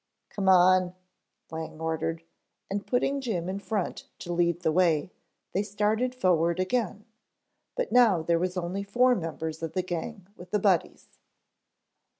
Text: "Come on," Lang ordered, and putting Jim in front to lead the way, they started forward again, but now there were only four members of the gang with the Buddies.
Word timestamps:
"Come 0.29 0.49
on," 0.49 0.95
Lang 1.51 1.79
ordered, 1.79 2.23
and 2.71 2.87
putting 2.87 3.21
Jim 3.21 3.47
in 3.47 3.59
front 3.59 4.07
to 4.17 4.33
lead 4.33 4.61
the 4.61 4.71
way, 4.71 5.11
they 5.51 5.61
started 5.61 6.15
forward 6.15 6.59
again, 6.59 7.05
but 7.75 7.91
now 7.91 8.23
there 8.23 8.39
were 8.39 8.49
only 8.55 8.81
four 8.81 9.13
members 9.13 9.61
of 9.61 9.73
the 9.73 9.83
gang 9.83 10.25
with 10.35 10.49
the 10.49 10.57
Buddies. 10.57 11.19